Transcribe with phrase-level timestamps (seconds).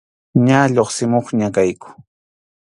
[0.45, 1.89] Ña lluqsimuqña kayku.